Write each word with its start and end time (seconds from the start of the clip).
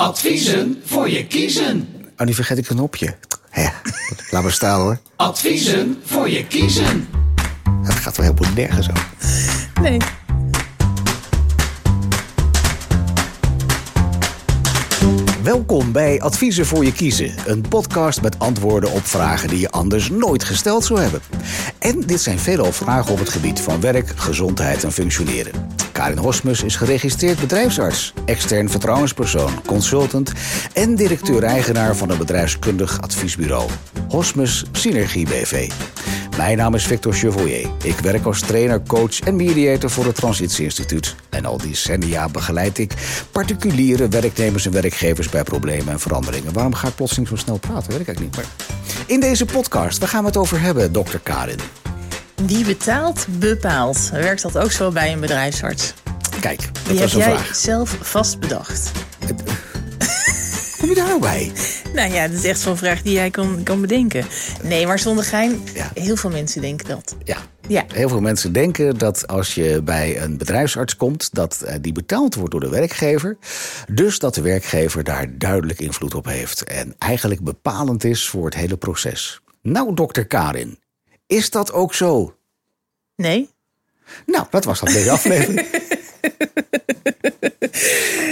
Adviezen 0.00 0.82
voor 0.84 1.10
je 1.10 1.26
kiezen. 1.26 1.88
Oh, 2.16 2.26
nu 2.26 2.34
vergeet 2.34 2.58
ik 2.58 2.68
een 2.68 2.76
knopje. 2.76 3.16
Hè, 3.50 3.68
laat 4.30 4.42
maar 4.42 4.52
staan 4.52 4.80
hoor. 4.80 4.98
Adviezen 5.16 6.00
voor 6.04 6.30
je 6.30 6.46
kiezen. 6.46 7.08
Het 7.82 7.94
gaat 7.94 8.16
wel 8.16 8.26
helemaal 8.26 8.52
nergens 8.52 8.90
over. 8.90 9.06
Nee. 9.82 9.96
Welkom 15.42 15.92
bij 15.92 16.20
Adviezen 16.20 16.66
voor 16.66 16.84
je 16.84 16.92
kiezen. 16.92 17.34
Een 17.46 17.64
podcast 17.68 18.22
met 18.22 18.38
antwoorden 18.38 18.92
op 18.92 19.06
vragen 19.06 19.48
die 19.48 19.58
je 19.58 19.70
anders 19.70 20.10
nooit 20.10 20.44
gesteld 20.44 20.84
zou 20.84 21.00
hebben. 21.00 21.20
En 21.78 22.00
dit 22.00 22.20
zijn 22.20 22.38
veelal 22.38 22.72
vragen 22.72 23.12
op 23.12 23.18
het 23.18 23.28
gebied 23.28 23.60
van 23.60 23.80
werk, 23.80 24.08
gezondheid 24.08 24.84
en 24.84 24.92
functioneren. 24.92 25.52
Karin 25.92 26.18
Hosmus 26.18 26.62
is 26.62 26.76
geregistreerd 26.76 27.40
bedrijfsarts, 27.40 28.12
extern 28.24 28.70
vertrouwenspersoon, 28.70 29.62
consultant 29.66 30.32
en 30.72 30.94
directeur-eigenaar 30.94 31.96
van 31.96 32.10
een 32.10 32.18
bedrijfskundig 32.18 33.00
adviesbureau. 33.00 33.70
Hosmus 34.08 34.64
Synergie 34.72 35.24
BV. 35.24 35.70
Mijn 36.40 36.56
naam 36.56 36.74
is 36.74 36.86
Victor 36.86 37.12
Chevoyer. 37.12 37.70
Ik 37.82 37.98
werk 37.98 38.24
als 38.24 38.40
trainer, 38.40 38.82
coach 38.86 39.20
en 39.20 39.36
mediator 39.36 39.90
voor 39.90 40.04
het 40.04 40.14
Transitieinstituut. 40.14 41.14
En 41.28 41.44
al 41.44 41.56
decennia 41.58 42.28
begeleid 42.28 42.78
ik 42.78 42.92
particuliere 43.30 44.08
werknemers 44.08 44.66
en 44.66 44.72
werkgevers 44.72 45.28
bij 45.28 45.42
problemen 45.42 45.92
en 45.92 46.00
veranderingen. 46.00 46.52
Waarom 46.52 46.74
ga 46.74 46.88
ik 46.88 46.94
plotseling 46.94 47.28
zo 47.28 47.36
snel 47.36 47.56
praten? 47.58 47.90
Weet 47.90 48.00
ik 48.00 48.06
eigenlijk 48.06 48.36
niet. 48.36 48.46
Maar 48.46 48.54
in 49.06 49.20
deze 49.20 49.44
podcast, 49.44 49.98
waar 49.98 50.08
gaan 50.08 50.20
we 50.20 50.26
het 50.26 50.36
over 50.36 50.60
hebben, 50.60 50.92
dokter 50.92 51.18
Karin? 51.22 51.58
Wie 52.46 52.64
betaalt, 52.64 53.26
bepaalt. 53.30 54.10
Werkt 54.10 54.42
dat 54.42 54.58
ook 54.58 54.72
zo 54.72 54.90
bij 54.90 55.12
een 55.12 55.20
bedrijfsarts? 55.20 55.94
Kijk, 56.40 56.60
dat 56.60 56.70
Die 56.86 56.92
heb 56.92 57.02
was 57.02 57.12
een 57.12 57.18
jij 57.18 57.30
vraag. 57.38 57.54
zelf 57.56 57.96
vast 58.00 58.40
bedacht. 58.40 58.90
Kom 60.80 60.88
je 60.88 60.94
daar 60.94 61.06
nou 61.08 61.20
bij? 61.20 61.52
Nou 61.94 62.12
ja, 62.12 62.28
dat 62.28 62.36
is 62.36 62.44
echt 62.44 62.60
zo'n 62.60 62.76
vraag 62.76 63.02
die 63.02 63.12
jij 63.12 63.30
kan, 63.30 63.62
kan 63.62 63.80
bedenken. 63.80 64.26
Nee, 64.62 64.86
maar 64.86 64.98
zonder 64.98 65.24
gein, 65.24 65.60
Ja. 65.74 65.90
heel 65.94 66.16
veel 66.16 66.30
mensen 66.30 66.60
denken 66.60 66.88
dat. 66.88 67.16
Ja. 67.24 67.36
Ja. 67.68 67.84
Heel 67.92 68.08
veel 68.08 68.20
mensen 68.20 68.52
denken 68.52 68.98
dat 68.98 69.26
als 69.26 69.54
je 69.54 69.82
bij 69.82 70.22
een 70.22 70.38
bedrijfsarts 70.38 70.96
komt, 70.96 71.28
dat 71.34 71.62
eh, 71.62 71.74
die 71.80 71.92
betaald 71.92 72.34
wordt 72.34 72.50
door 72.50 72.60
de 72.60 72.68
werkgever. 72.68 73.36
Dus 73.92 74.18
dat 74.18 74.34
de 74.34 74.40
werkgever 74.40 75.04
daar 75.04 75.38
duidelijk 75.38 75.80
invloed 75.80 76.14
op 76.14 76.24
heeft. 76.24 76.64
En 76.64 76.94
eigenlijk 76.98 77.40
bepalend 77.44 78.04
is 78.04 78.28
voor 78.28 78.44
het 78.44 78.54
hele 78.54 78.76
proces. 78.76 79.40
Nou, 79.62 79.94
dokter 79.94 80.26
Karin, 80.26 80.78
is 81.26 81.50
dat 81.50 81.72
ook 81.72 81.94
zo? 81.94 82.34
Nee? 83.16 83.48
Nou, 84.26 84.46
dat 84.50 84.64
was 84.64 84.80
dan 84.80 84.92
deze 84.92 85.10
aflevering. 85.20 85.66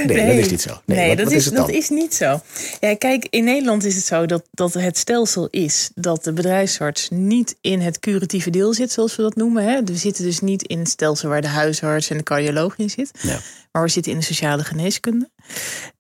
Nee, 0.07 0.27
dat 0.27 0.45
is 0.45 0.51
niet 0.51 0.61
zo. 0.61 0.81
Nee, 0.85 1.09
wat, 1.09 1.17
dat, 1.17 1.27
wat 1.27 1.35
is, 1.35 1.45
het 1.45 1.55
dat 1.55 1.71
is 1.71 1.89
niet 1.89 2.15
zo. 2.15 2.41
Ja, 2.81 2.97
kijk, 2.97 3.27
in 3.31 3.45
Nederland 3.45 3.85
is 3.85 3.95
het 3.95 4.05
zo 4.05 4.27
dat, 4.27 4.49
dat 4.51 4.75
het 4.75 4.99
stelsel 4.99 5.49
is 5.51 5.91
dat 5.95 6.25
de 6.25 6.33
bedrijfsarts 6.33 7.09
niet 7.11 7.57
in 7.61 7.81
het 7.81 7.99
curatieve 7.99 8.51
deel 8.51 8.75
zit, 8.75 8.93
zoals 8.93 9.17
we 9.17 9.23
dat 9.23 9.35
noemen. 9.35 9.65
Hè. 9.65 9.85
We 9.85 9.97
zitten 9.97 10.25
dus 10.25 10.41
niet 10.41 10.63
in 10.63 10.79
het 10.79 10.89
stelsel 10.89 11.29
waar 11.29 11.41
de 11.41 11.49
huisarts 11.49 12.11
en 12.11 12.17
de 12.17 12.23
cardioloog 12.23 12.77
in 12.77 12.91
zit. 12.91 13.11
Ja. 13.21 13.39
Maar 13.73 13.83
we 13.83 13.89
zitten 13.89 14.13
in 14.13 14.19
de 14.19 14.25
sociale 14.25 14.65
geneeskunde. 14.65 15.31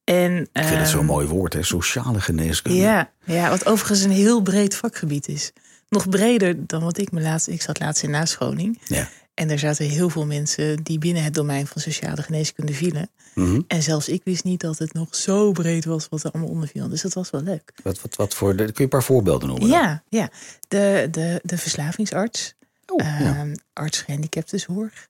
En, 0.05 0.48
Ik 0.52 0.64
vind 0.64 0.80
het 0.80 0.89
zo'n 0.89 0.98
ehm, 0.98 1.06
mooi 1.06 1.27
woord, 1.27 1.52
hè? 1.52 1.62
sociale 1.62 2.20
geneeskunde. 2.20 2.78
Ja, 2.78 3.11
ja, 3.25 3.48
wat 3.48 3.67
overigens 3.67 4.02
een 4.02 4.11
heel 4.11 4.41
breed 4.41 4.75
vakgebied 4.75 5.28
is. 5.28 5.52
Nog 5.89 6.08
breder 6.08 6.67
dan 6.67 6.83
wat 6.83 6.98
ik 6.98 7.11
me 7.11 7.20
laatst... 7.20 7.48
Ik 7.48 7.62
zat 7.62 7.80
laatst 7.80 8.02
in 8.02 8.11
nascholing. 8.11 8.78
Ja. 8.84 9.08
En 9.39 9.50
er 9.50 9.58
zaten 9.58 9.89
heel 9.89 10.08
veel 10.08 10.27
mensen 10.27 10.83
die 10.83 10.98
binnen 10.98 11.22
het 11.22 11.34
domein 11.34 11.67
van 11.67 11.81
sociale 11.83 12.22
geneeskunde 12.22 12.72
vielen. 12.72 13.11
Mhm. 13.34 13.61
En 13.69 13.83
zelfs 13.83 14.08
ik 14.08 14.25
wist 14.25 14.45
niet 14.45 14.61
dat 14.61 14.78
het 14.78 14.92
nog 14.92 15.14
zo 15.17 15.53
breed 15.53 15.84
was 15.84 16.08
wat 16.08 16.25
er 16.25 16.30
allemaal 16.30 16.50
onder 16.50 16.69
viel. 16.69 16.89
Dus 16.89 17.03
dat 17.03 17.12
was 17.12 17.30
wel 17.30 17.42
leuk. 17.42 17.72
Wat, 17.83 18.00
wat, 18.00 18.17
wat 18.17 18.34
voor, 18.34 18.55
kun 18.55 18.67
je 18.75 18.83
een 18.83 18.89
paar 18.89 19.03
voorbeelden 19.03 19.48
noemen? 19.48 19.69
dan? 19.69 19.78
Ja, 19.80 20.03
ja. 20.08 20.30
De, 20.69 21.08
de, 21.11 21.41
de 21.42 21.58
verslavingsarts, 21.58 22.55
Oh, 22.86 23.06
ja. 23.06 23.36
ehm, 23.36 23.55
arts 23.73 24.01
gehandicaptenzorg, 24.01 25.08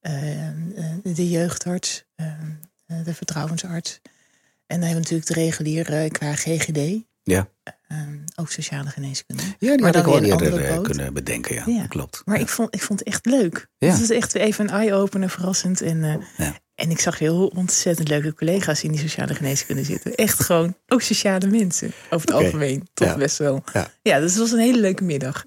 ehm, 0.00 0.70
eh, 0.76 1.14
de 1.14 1.30
jeugdarts, 1.30 2.04
ehm, 2.14 2.50
eh, 2.86 2.96
de 3.04 3.14
vertrouwensarts. 3.14 4.00
En 4.66 4.80
dan 4.80 4.88
hebben 4.88 4.88
we 4.88 4.94
natuurlijk 4.94 5.28
de 5.28 5.34
reguliere 5.34 6.10
qua 6.10 6.34
GGD, 6.34 7.04
ja. 7.22 7.48
Ehm, 7.88 8.16
ook 8.34 8.50
sociale 8.50 8.88
geneeskunde. 8.90 9.42
Ja, 9.42 9.50
die 9.58 9.80
Maar 9.80 9.94
had 9.94 9.96
ik 9.96 10.04
wel 10.12 10.14
eerder 10.22 10.32
andere 10.32 10.64
eh, 10.66 10.80
kunnen 10.80 11.12
bedenken. 11.12 11.72
Ja, 11.72 11.86
klopt. 11.86 12.22
Maar 12.24 12.36
Ja. 12.36 12.42
ik, 12.42 12.48
vond, 12.48 12.74
ik 12.74 12.82
vond 12.82 12.98
het 12.98 13.08
echt 13.08 13.26
leuk. 13.26 13.66
Ja. 13.78 13.88
Het 13.90 14.00
was 14.00 14.10
echt 14.10 14.34
even 14.34 14.64
een 14.68 14.74
eye-opener, 14.74 15.30
verrassend. 15.30 15.80
En, 15.80 16.04
eh, 16.36 16.46
en 16.74 16.90
ik 16.90 17.00
zag 17.00 17.18
heel 17.18 17.46
ontzettend 17.46 18.08
leuke 18.08 18.34
collega's 18.34 18.82
in 18.82 18.90
die 18.90 19.00
sociale 19.00 19.34
geneeskunde 19.34 19.84
zitten. 19.84 20.14
Echt 20.14 20.42
gewoon, 20.42 20.76
ook 20.86 21.02
sociale 21.02 21.46
mensen. 21.46 21.92
Over 22.10 22.26
het 22.26 22.32
algemeen, 22.36 22.88
toch 22.94 23.16
best 23.16 23.36
wel. 23.38 23.64
Ja. 24.02 24.20
Dus 24.20 24.30
het 24.30 24.40
was 24.40 24.52
een 24.52 24.58
hele 24.58 24.80
leuke 24.80 25.04
middag. 25.04 25.44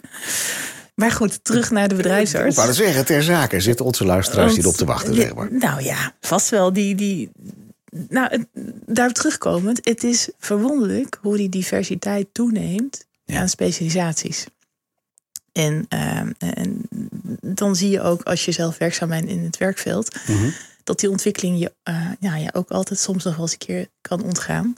Maar 0.95 1.11
goed, 1.11 1.43
terug 1.43 1.71
naar 1.71 1.87
de 1.87 1.95
Ik 1.95 2.01
bedrijfsarts. 2.01 2.55
wou 2.55 2.67
dat 2.67 2.75
zeggen, 2.75 3.05
ter 3.05 3.23
zake 3.23 3.59
zitten 3.59 3.85
onze 3.85 4.05
luisteraars 4.05 4.45
Want- 4.45 4.55
hierop 4.57 4.75
te 4.75 4.85
wachten, 4.85 5.15
zeg 5.15 5.35
maar. 5.35 5.47
Nou 5.53 5.83
ja, 5.83 6.15
vast 6.19 6.49
wel. 6.49 6.73
Die, 6.73 6.95
die, 6.95 7.29
nou, 8.09 8.29
het- 8.29 8.47
daarop 8.93 9.15
terugkomend, 9.15 9.79
het 9.83 10.03
is 10.03 10.29
verwonderlijk 10.39 11.17
hoe 11.21 11.37
die 11.37 11.49
diversiteit 11.49 12.27
toeneemt 12.31 13.05
Ja. 13.25 13.39
aan 13.39 13.49
specialisaties. 13.49 14.45
En, 15.51 15.85
ehm, 15.89 16.31
en 16.37 16.81
dan 17.41 17.75
zie 17.75 17.89
je 17.89 18.01
ook 18.01 18.23
als 18.23 18.45
je 18.45 18.51
zelf 18.51 18.77
werkzaam 18.77 19.09
bent 19.09 19.29
in 19.29 19.43
het 19.43 19.57
werkveld, 19.57 20.15
Mhm. 20.27 20.49
dat 20.83 20.99
die 20.99 21.09
ontwikkeling 21.09 21.59
je 21.59 21.73
uh, 21.89 22.11
ja, 22.19 22.35
ja, 22.35 22.49
ook 22.53 22.69
altijd 22.69 22.99
soms 22.99 23.23
nog 23.23 23.33
wel 23.33 23.43
eens 23.43 23.51
een 23.51 23.57
keer 23.57 23.87
kan 24.01 24.23
ontgaan. 24.23 24.75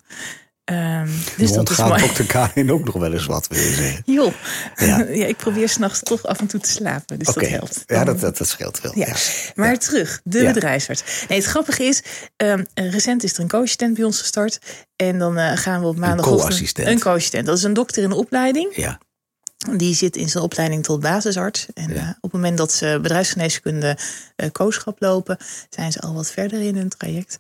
Um, 0.66 1.06
dus 1.06 1.14
dat 1.38 1.48
is 1.48 1.58
ontgaat 1.58 1.88
mooi. 1.88 2.02
dokter 2.02 2.26
Karin 2.26 2.72
ook 2.72 2.84
nog 2.86 2.94
wel 2.96 3.14
eens 3.14 3.26
wat, 3.26 3.48
wil 3.48 3.60
je 3.60 3.74
zeggen. 3.74 4.02
Joh, 4.16 4.34
Ja. 4.76 5.06
ja. 5.22 5.26
ik 5.26 5.38
probeer 5.38 5.70
s'nachts 5.70 6.00
toch 6.00 6.24
af 6.26 6.40
en 6.40 6.48
toe 6.48 6.60
te 6.60 6.70
slapen, 6.70 7.20
dus 7.20 7.28
dat 7.34 7.48
helpt. 7.48 7.84
ja, 7.86 7.96
Dan- 7.96 8.06
dat, 8.06 8.20
dat, 8.20 8.38
dat 8.38 8.48
scheelt 8.48 8.82
wel. 8.82 8.92
ja. 8.96 9.06
Ja. 9.08 9.16
Maar 9.56 9.78
terug, 9.80 10.22
de 10.24 10.44
bedrijfsarts. 10.54 11.04
Nee, 11.28 11.38
het 11.40 11.48
grappige 11.48 11.84
is, 11.84 12.02
ehm, 12.36 12.64
recent 12.74 13.24
is 13.24 13.34
er 13.34 13.40
een 13.40 13.48
co-assistent 13.48 13.94
bij 13.96 14.04
ons 14.04 14.20
gestart. 14.20 14.60
En 14.96 15.20
dan 15.20 15.38
eh, 15.38 15.58
gaan 15.58 15.82
we 15.82 15.88
op 15.88 15.98
maandagochtend... 15.98 16.42
co-assistent? 16.48 16.88
Een 16.88 17.00
co-assistent. 17.00 17.46
Dat 17.46 17.58
is 17.58 17.64
een 17.64 17.74
dokter 17.74 18.04
in 18.04 18.10
de 18.10 18.16
opleiding. 18.16 18.76
Ja. 18.76 19.00
Die 19.78 19.96
zit 19.96 20.16
in 20.16 20.30
zijn 20.30 20.44
opleiding 20.44 20.84
tot 20.84 21.00
basisarts. 21.00 21.66
En 21.74 21.90
Ja. 21.90 21.96
eh, 21.96 22.08
op 22.10 22.22
het 22.22 22.32
moment 22.32 22.58
dat 22.58 22.72
ze 22.72 23.00
bedrijfsgeneeskunde 23.02 23.98
uh, 24.38 24.50
kooschap 24.52 24.96
lopen, 25.00 25.38
zijn 25.70 25.92
ze 25.92 26.00
al 26.00 26.14
wat 26.14 26.32
verder 26.32 26.62
in 26.62 26.76
hun 26.76 26.90
traject. 26.90 27.40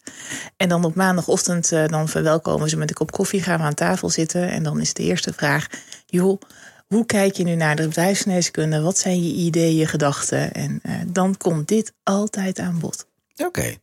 En 0.57 0.69
dan 0.69 0.85
op 0.85 0.95
maandagochtend 0.95 1.71
uh, 1.71 1.87
dan 1.87 2.07
verwelkomen 2.09 2.69
ze 2.69 2.77
met 2.77 2.89
een 2.89 2.95
kop 2.95 3.11
koffie, 3.11 3.41
gaan 3.43 3.57
we 3.59 3.63
aan 3.65 3.73
tafel 3.73 4.09
zitten. 4.09 4.49
En 4.49 4.63
dan 4.63 4.79
is 4.81 4.93
de 4.93 5.03
eerste 5.03 5.33
vraag: 5.33 5.67
joh, 6.05 6.41
hoe 6.87 7.05
kijk 7.05 7.35
je 7.35 7.43
nu 7.43 7.55
naar 7.55 7.75
de 7.75 7.87
bedrijfsgeneeskunde? 7.87 8.81
Wat 8.81 8.97
zijn 8.97 9.23
je 9.23 9.33
ideeën, 9.33 9.75
je 9.75 9.87
gedachten? 9.87 10.51
En 10.53 10.81
dan 11.07 11.37
komt 11.37 11.67
dit 11.67 11.93
altijd 12.03 12.59
aan 12.59 12.79
bod. 12.79 13.07
Oké. 13.35 13.75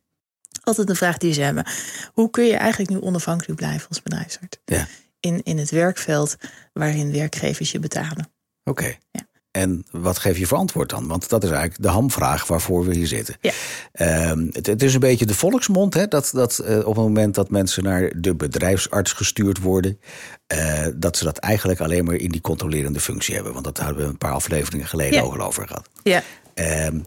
Altijd 0.62 0.88
een 0.88 0.96
vraag 0.96 1.18
die 1.18 1.32
ze 1.32 1.40
hebben. 1.40 1.66
Hoe 2.12 2.30
kun 2.30 2.44
je 2.44 2.56
eigenlijk 2.56 2.90
nu 2.90 3.00
onafhankelijk 3.00 3.56
blijven 3.58 3.88
als 3.88 4.02
bedrijfsarts? 4.02 4.58
Ja. 4.64 4.86
In, 5.20 5.42
in 5.42 5.58
het 5.58 5.70
werkveld 5.70 6.36
waarin 6.72 7.12
werkgevers 7.12 7.72
je 7.72 7.78
betalen. 7.78 8.32
Oké. 8.64 8.96
Ja. 9.10 9.26
En 9.50 9.86
wat 9.90 10.18
geef 10.18 10.38
je 10.38 10.46
voor 10.46 10.58
antwoord 10.58 10.90
dan? 10.90 11.06
Want 11.06 11.28
dat 11.28 11.44
is 11.44 11.50
eigenlijk 11.50 11.82
de 11.82 11.88
hamvraag 11.88 12.46
waarvoor 12.46 12.84
we 12.84 12.94
hier 12.94 13.06
zitten. 13.06 13.36
Ja. 13.40 13.52
Um, 14.30 14.50
het, 14.52 14.66
het, 14.66 14.82
is 14.82 14.94
een 14.94 15.00
beetje 15.00 15.26
de 15.26 15.34
volksmond, 15.34 15.94
hè, 15.94 16.06
dat, 16.06 16.30
dat 16.32 16.60
uh, 16.64 16.78
op 16.78 16.84
het 16.84 17.04
moment 17.04 17.34
dat 17.34 17.50
mensen 17.50 17.82
naar 17.82 18.12
de 18.16 18.34
bedrijfsarts 18.34 19.12
gestuurd 19.12 19.58
worden, 19.58 20.00
uh, 20.54 20.86
dat 20.94 21.16
ze 21.16 21.24
dat 21.24 21.38
eigenlijk 21.38 21.80
alleen 21.80 22.04
maar 22.04 22.14
in 22.14 22.30
die 22.30 22.40
controlerende 22.40 23.00
functie 23.00 23.34
hebben. 23.34 23.52
Want 23.52 23.64
dat 23.64 23.78
hadden 23.78 23.96
we 23.96 24.04
een 24.04 24.18
paar 24.18 24.32
afleveringen 24.32 24.86
geleden 24.86 25.14
ja. 25.14 25.22
ook 25.22 25.38
al 25.38 25.46
over 25.46 25.66
gehad. 25.66 25.88
Ja. 26.02 26.22
Um, 26.86 27.06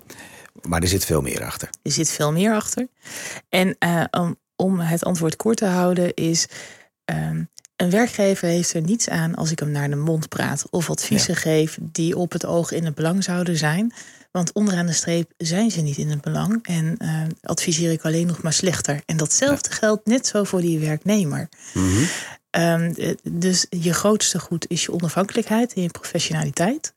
maar 0.62 0.82
er 0.82 0.88
zit 0.88 1.06
veel 1.06 1.22
meer 1.22 1.44
achter. 1.44 1.70
Er 1.82 1.92
zit 1.92 2.10
veel 2.10 2.32
meer 2.32 2.54
achter. 2.54 2.88
En 3.50 3.76
uh, 3.80 4.04
om, 4.12 4.38
om 4.56 4.80
het 4.80 5.04
antwoord 5.04 5.36
kort 5.36 5.58
te 5.58 5.66
houden 5.66 6.14
is. 6.14 6.48
Um, 7.06 7.50
een 7.82 7.90
werkgever 7.90 8.48
heeft 8.48 8.74
er 8.74 8.82
niets 8.82 9.10
aan 9.10 9.36
als 9.36 9.52
ik 9.52 9.60
hem 9.60 9.72
naar 9.72 9.90
de 9.90 9.96
mond 9.96 10.30
praat 10.30 10.66
of 10.70 10.90
adviezen 10.90 11.34
ja. 11.34 11.40
geef 11.40 11.78
die 11.82 12.18
op 12.18 12.32
het 12.32 12.46
oog 12.46 12.72
in 12.72 12.86
het 12.86 12.96
belang 12.96 13.24
zouden 13.24 13.58
zijn. 13.58 13.94
Want 14.32 14.52
onderaan 14.54 14.86
de 14.86 14.94
streep 14.94 15.32
zijn 15.38 15.72
ze 15.72 15.82
niet 15.82 15.98
in 15.98 16.10
het 16.10 16.22
belang 16.22 16.60
en 16.64 16.96
uh, 17.00 17.22
adviseer 17.42 17.92
ik 17.92 18.02
alleen 18.02 18.28
nog 18.28 18.42
maar 18.42 18.54
slechter. 18.54 19.02
En 19.06 19.18
datzelfde 19.18 19.70
ja. 19.70 19.76
geldt 19.76 20.06
net 20.06 20.28
zo 20.28 20.44
voor 20.44 20.62
die 20.62 20.80
werknemer. 20.80 21.50
Mhm. 21.74 21.86
Mm 21.86 22.08
-hmm. 22.52 22.62
um, 22.62 23.16
dus 23.32 23.66
je 23.70 23.94
grootste 23.94 24.40
goed 24.40 24.66
is 24.70 24.84
je 24.84 24.92
onafhankelijkheid 24.92 25.74
en 25.74 25.82
je 25.82 25.90
professionaliteit. 25.90 26.94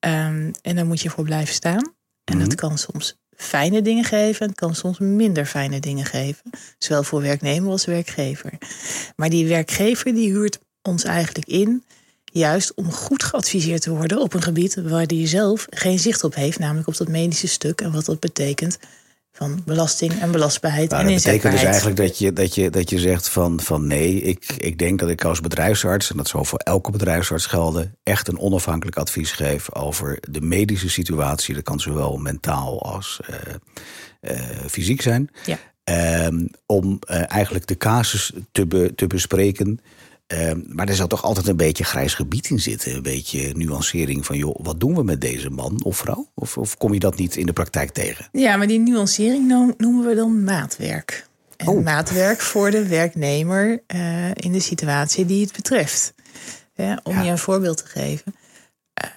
Um, 0.00 0.50
en 0.62 0.76
daar 0.76 0.86
moet 0.86 1.00
je 1.00 1.10
voor 1.10 1.24
blijven 1.24 1.54
staan. 1.54 1.74
En 1.74 1.84
Mhm. 1.84 2.34
mm 2.34 2.40
-hmm. 2.40 2.48
dat 2.48 2.54
kan 2.54 2.78
soms 2.78 3.16
fijne 3.36 3.82
dingen 3.82 4.04
geven. 4.04 4.46
Het 4.46 4.56
kan 4.56 4.74
soms 4.74 4.98
minder 4.98 5.46
fijne 5.46 5.80
dingen 5.80 6.04
geven. 6.04 6.50
Zowel 6.78 7.02
voor 7.02 7.22
werknemer 7.22 7.70
als 7.70 7.84
werkgever. 7.84 8.52
Maar 9.16 9.30
die 9.30 9.46
werkgever 9.46 10.14
die 10.14 10.30
huurt 10.30 10.58
ons 10.82 11.04
eigenlijk 11.04 11.46
in. 11.46 11.84
Juist 12.24 12.74
om 12.74 12.92
goed 12.92 13.22
geadviseerd 13.22 13.82
te 13.82 13.90
worden 13.90 14.20
op 14.20 14.34
een 14.34 14.42
gebied 14.42 14.74
waar 14.74 15.06
die 15.06 15.26
zelf 15.26 15.66
geen 15.70 15.98
zicht 15.98 16.24
op 16.24 16.34
heeft. 16.34 16.58
Namelijk 16.58 16.88
op 16.88 16.96
dat 16.96 17.08
medische 17.08 17.48
stuk 17.48 17.80
en 17.80 17.92
wat 17.92 18.04
dat 18.04 18.20
betekent 18.20 18.78
van 19.36 19.62
belasting 19.64 20.20
en 20.20 20.30
belastbaarheid 20.30 20.90
Nou, 20.90 21.02
en 21.02 21.12
dat 21.12 21.22
betekent 21.22 21.52
dus 21.52 21.62
eigenlijk 21.62 21.96
dat 21.96 22.18
je, 22.18 22.32
dat 22.32 22.54
je, 22.54 22.70
dat 22.70 22.90
je 22.90 22.98
zegt 22.98 23.28
van, 23.28 23.60
van 23.60 23.86
nee, 23.86 24.20
ik, 24.20 24.52
ik 24.58 24.78
denk 24.78 24.98
dat 24.98 25.08
ik 25.08 25.24
als 25.24 25.40
bedrijfsarts, 25.40 26.10
en 26.10 26.16
dat 26.16 26.28
zal 26.28 26.44
voor 26.44 26.58
elke 26.58 26.90
bedrijfsarts 26.90 27.46
gelden, 27.46 27.94
echt 28.02 28.28
een 28.28 28.38
onafhankelijk 28.38 28.96
advies 28.96 29.32
geef 29.32 29.74
over 29.74 30.18
de 30.30 30.40
medische 30.40 30.88
situatie. 30.90 31.54
Dat 31.54 31.62
kan 31.62 31.80
zowel 31.80 32.16
mentaal 32.16 32.82
als 32.82 33.20
eh, 33.26 33.36
eh, 34.20 34.40
fysiek 34.70 35.02
zijn. 35.02 35.30
Ja. 35.44 35.58
Ehm, 35.84 36.46
om 36.66 36.98
eh, 37.00 37.22
eigenlijk 37.32 37.66
de 37.66 37.76
casus 37.76 38.32
te, 38.52 38.66
be- 38.66 38.92
te 38.94 39.06
bespreken. 39.06 39.80
Ehm, 40.26 40.60
maar 40.68 40.88
er 40.88 40.94
zal 40.94 41.06
toch 41.06 41.22
altijd 41.22 41.46
een 41.48 41.56
beetje 41.56 41.84
grijs 41.84 42.14
gebied 42.14 42.50
in 42.50 42.58
zitten. 42.60 42.94
Een 42.94 43.02
beetje 43.02 43.52
nuancering 43.56 44.26
van, 44.26 44.36
joh, 44.36 44.56
wat 44.62 44.80
doen 44.80 44.94
we 44.94 45.02
met 45.02 45.20
deze 45.20 45.50
man 45.50 45.84
of 45.84 45.96
vrouw? 45.96 46.30
Of, 46.34 46.58
of 46.58 46.76
kom 46.76 46.92
je 46.94 47.00
dat 47.00 47.16
niet 47.16 47.36
in 47.36 47.46
de 47.46 47.52
praktijk 47.52 47.90
tegen? 47.90 48.28
Ja, 48.32 48.56
maar 48.56 48.66
die 48.66 48.78
nuancering 48.78 49.46
noem- 49.48 49.74
noemen 49.76 50.06
we 50.06 50.14
dan 50.14 50.44
maatwerk. 50.44 51.26
En 51.56 51.68
Oh. 51.68 51.84
maatwerk 51.84 52.40
voor 52.40 52.70
de 52.70 52.86
werknemer 52.88 53.82
eh, 53.86 54.30
in 54.34 54.52
de 54.52 54.60
situatie 54.60 55.24
die 55.26 55.42
het 55.44 55.52
betreft. 55.52 56.14
Ja, 56.74 57.00
om 57.02 57.14
Ja. 57.14 57.22
je 57.22 57.30
een 57.30 57.38
voorbeeld 57.38 57.76
te 57.76 57.86
geven. 57.86 58.34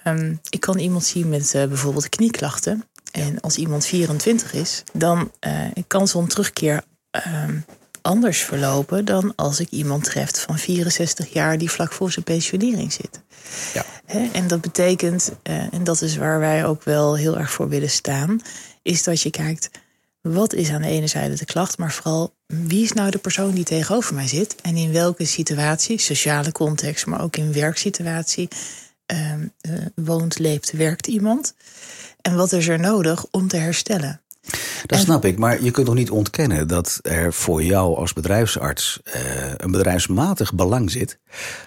Ehm, 0.04 0.34
ik 0.50 0.60
kan 0.60 0.78
iemand 0.78 1.04
zien 1.04 1.28
met 1.28 1.54
eh, 1.54 1.64
bijvoorbeeld 1.66 2.08
knieklachten. 2.08 2.84
En 3.12 3.40
als 3.40 3.56
iemand 3.56 3.86
24 3.86 4.52
is, 4.52 4.82
dan 4.92 5.30
eh, 5.40 5.52
kan 5.86 6.08
zo'n 6.08 6.26
terugkeer 6.26 6.82
ehm, 7.10 7.58
anders 8.02 8.38
verlopen 8.38 9.04
dan 9.04 9.32
als 9.36 9.60
ik 9.60 9.70
iemand 9.70 10.04
treft 10.04 10.38
van 10.38 10.58
64 10.58 11.32
jaar 11.32 11.58
die 11.58 11.70
vlak 11.70 11.92
voor 11.92 12.12
zijn 12.12 12.24
pensionering 12.24 12.92
zit. 12.92 13.20
Ja. 13.74 13.84
En 14.32 14.48
dat 14.48 14.60
betekent, 14.60 15.32
eh, 15.42 15.72
en 15.72 15.84
dat 15.84 16.02
is 16.02 16.16
waar 16.16 16.38
wij 16.38 16.64
ook 16.64 16.84
wel 16.84 17.16
heel 17.16 17.38
erg 17.38 17.50
voor 17.50 17.68
willen 17.68 17.90
staan, 17.90 18.40
is 18.82 19.02
dat 19.02 19.22
je 19.22 19.30
kijkt, 19.30 19.70
wat 20.20 20.52
is 20.52 20.70
aan 20.70 20.82
de 20.82 20.88
ene 20.88 21.06
zijde 21.06 21.34
de 21.34 21.44
klacht, 21.44 21.78
maar 21.78 21.92
vooral 21.92 22.34
wie 22.46 22.82
is 22.82 22.92
nou 22.92 23.10
de 23.10 23.18
persoon 23.18 23.54
die 23.54 23.64
tegenover 23.64 24.14
mij 24.14 24.28
zit 24.28 24.54
en 24.62 24.76
in 24.76 24.92
welke 24.92 25.24
situatie, 25.24 25.98
sociale 25.98 26.52
context, 26.52 27.06
maar 27.06 27.22
ook 27.22 27.36
in 27.36 27.52
werksituatie, 27.52 28.48
ehm, 29.06 29.46
eh, 29.60 29.72
woont, 29.94 30.38
leeft, 30.38 30.72
werkt 30.72 31.06
iemand. 31.06 31.54
En 32.20 32.36
wat 32.36 32.52
is 32.52 32.68
er 32.68 32.80
nodig 32.80 33.26
om 33.30 33.48
te 33.48 33.56
herstellen? 33.56 34.20
Dat 34.86 34.98
En- 34.98 35.04
snap 35.04 35.24
ik, 35.24 35.38
maar 35.38 35.62
je 35.62 35.70
kunt 35.70 35.86
toch 35.86 35.94
niet 35.94 36.10
ontkennen 36.10 36.68
dat 36.68 36.98
er 37.02 37.32
voor 37.32 37.62
jou 37.62 37.96
als 37.96 38.12
bedrijfsarts 38.12 39.00
eh, 39.04 39.20
een 39.56 39.70
bedrijfsmatig 39.70 40.54
belang 40.54 40.90
zit. 40.90 41.18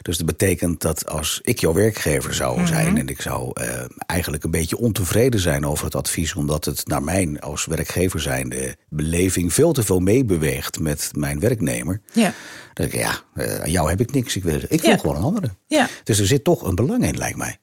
Dus 0.02 0.18
dat 0.18 0.26
betekent 0.26 0.82
dat 0.82 1.08
als 1.08 1.40
ik 1.44 1.60
jouw 1.60 1.74
werkgever 1.74 2.34
zou 2.34 2.58
Mhm. 2.58 2.68
zijn 2.68 2.98
en 2.98 3.08
ik 3.08 3.22
zou 3.22 3.52
eh, 3.54 3.86
eigenlijk 4.06 4.44
een 4.44 4.52
beetje 4.52 4.78
ontevreden 4.78 5.40
zijn 5.40 5.66
over 5.66 5.86
het 5.86 5.96
advies, 5.96 6.34
omdat 6.36 6.66
het 6.66 6.88
naar 6.88 7.04
mijn 7.04 7.40
als 7.40 7.66
werkgever 7.66 8.20
zijnde 8.20 8.78
beleving 8.90 9.54
veel 9.54 9.74
te 9.74 9.84
veel 9.84 10.00
meebeweegt 10.00 10.80
met 10.80 11.12
mijn 11.16 11.40
werknemer. 11.40 12.02
Ja, 12.14 12.34
Dan 12.74 12.90
denk 12.90 12.94
ik, 12.94 13.00
ja, 13.00 13.22
eh, 13.34 13.62
aan 13.62 13.72
jou 13.72 13.90
heb 13.90 14.00
ik 14.02 14.12
niks. 14.12 14.36
Ik 14.36 14.44
wil, 14.44 14.60
ik 14.70 14.82
wil 14.82 14.90
Ja. 14.90 14.98
gewoon 14.98 15.16
een 15.16 15.24
andere. 15.24 15.50
ja. 15.68 15.88
Dus 16.04 16.20
er 16.20 16.28
zit 16.28 16.44
toch 16.44 16.62
een 16.62 16.76
belang 16.76 17.06
in, 17.06 17.18
lijkt 17.18 17.38
mij. 17.38 17.58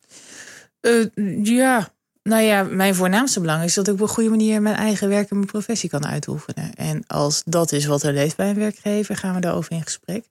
Ja, 1.42 1.92
nou 2.22 2.42
ja, 2.42 2.62
mijn 2.62 2.94
voornaamste 2.94 3.40
belang 3.40 3.64
is 3.64 3.74
dat 3.74 3.86
ik 3.88 3.94
op 3.94 4.00
een 4.00 4.08
goede 4.08 4.30
manier 4.30 4.62
mijn 4.62 4.76
eigen 4.76 5.08
werk 5.08 5.30
en 5.30 5.36
mijn 5.36 5.48
professie 5.48 5.90
kan 5.90 6.06
uitoefenen. 6.06 6.74
En 6.74 7.04
als 7.06 7.42
dat 7.44 7.72
is 7.72 7.84
wat 7.86 8.02
er 8.02 8.12
leeft 8.12 8.36
bij 8.36 8.48
een 8.50 8.58
werkgever, 8.58 9.16
gaan 9.16 9.34
we 9.34 9.40
daarover 9.40 9.72
in 9.72 9.82
gesprek. 9.82 10.24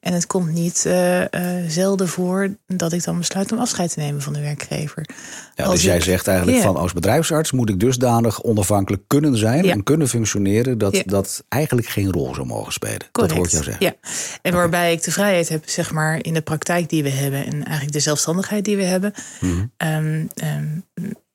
En 0.00 0.12
het 0.12 0.26
komt 0.26 0.52
niet 0.52 0.84
eh, 0.86 1.22
eh, 1.22 1.70
zelden 1.70 2.08
voor 2.08 2.56
dat 2.66 2.92
ik 2.92 3.04
dan 3.04 3.18
besluit 3.18 3.52
om 3.52 3.58
afscheid 3.58 3.92
te 3.92 3.98
nemen 4.00 4.22
van 4.22 4.32
de 4.32 4.40
werkgever. 4.40 5.06
Ja, 5.54 5.64
Als 5.64 5.74
dus 5.74 5.82
jij 5.82 6.00
zegt 6.00 6.26
eigenlijk 6.28 6.58
van 6.62 6.76
als 6.76 6.92
bedrijfsarts 6.92 7.52
moet 7.52 7.68
ik 7.68 7.80
dusdanig 7.80 8.42
onafhankelijk 8.42 9.02
kunnen 9.06 9.36
zijn 9.36 9.64
Ja. 9.64 9.72
en 9.72 9.82
kunnen 9.82 10.08
functioneren 10.08 10.78
dat 10.78 10.96
Ja. 10.96 11.02
dat 11.06 11.44
eigenlijk 11.48 11.88
geen 11.88 12.12
rol 12.12 12.34
zou 12.34 12.46
mogen 12.46 12.72
spelen. 12.72 12.98
Dat 12.98 13.08
Correct. 13.12 13.34
hoor 13.36 13.44
ik 13.44 13.50
jou 13.50 13.64
zeggen. 13.64 13.86
Ja, 13.86 13.94
en 14.42 14.52
waarbij 14.54 14.92
ik 14.92 15.02
de 15.02 15.10
vrijheid 15.10 15.48
heb, 15.48 15.68
zeg 15.68 15.92
maar, 15.92 16.24
in 16.24 16.34
de 16.34 16.42
praktijk 16.42 16.88
die 16.88 17.02
we 17.02 17.10
hebben 17.10 17.46
en 17.46 17.52
eigenlijk 17.64 17.92
de 17.92 18.00
zelfstandigheid 18.00 18.64
die 18.64 18.76
we 18.76 18.84
hebben, 18.84 19.12
Mhm. 19.40 19.64
ehm, 19.76 20.26
ehm, 20.34 20.66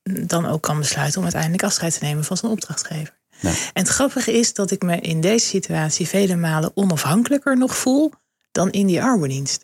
dan 0.04 0.46
ook 0.46 0.62
kan 0.62 0.80
besluiten 0.80 1.18
om 1.18 1.24
uiteindelijk 1.24 1.64
afscheid 1.64 2.00
te 2.00 2.06
nemen 2.06 2.24
van 2.24 2.38
zijn 2.38 2.52
opdrachtgever. 2.52 3.18
Ja. 3.40 3.50
En 3.50 3.84
het 3.84 3.88
grappige 3.88 4.34
is 4.34 4.54
dat 4.54 4.72
ik 4.72 4.82
me 4.82 5.00
in 5.00 5.22
deze 5.22 5.46
situatie 5.46 6.08
vele 6.08 6.36
malen 6.36 6.72
onafhankelijker 6.74 7.58
nog 7.58 7.78
voel 7.78 8.12
dan 8.52 8.72
in 8.72 8.88
die 8.88 9.04
arbeidsdienst. 9.04 9.64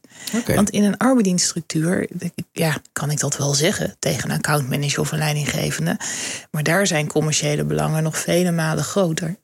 Want 0.56 0.69
in 0.69 0.83
een 0.83 0.97
arbeidsdienststructuur, 0.97 2.09
ja, 2.51 2.77
kan 2.92 3.12
ik 3.12 3.19
dat 3.19 3.38
wel 3.38 3.53
zeggen 3.53 3.95
tegen 4.00 4.30
een 4.30 4.36
accountmanager 4.36 5.00
of 5.00 5.12
een 5.12 5.18
leidinggevende. 5.18 6.00
Maar 6.51 6.63
daar 6.63 6.88
zijn 6.88 7.07
commerciële 7.07 7.63
belangen 7.63 8.03
nog 8.03 8.18
vele 8.18 8.51
malen 8.51 8.83
groter. 8.83 9.36